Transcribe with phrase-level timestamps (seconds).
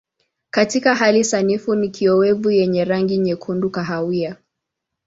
[0.49, 4.35] Katika hali sanifu ni kiowevu yenye rangi nyekundu kahawia.